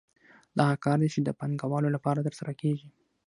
دا 0.57 0.63
هغه 0.69 0.81
کار 0.85 0.97
دی 1.01 1.09
چې 1.13 1.19
د 1.21 1.29
پانګوالو 1.39 1.93
لپاره 1.95 2.25
ترسره 2.27 2.53
کېږي 2.61 2.87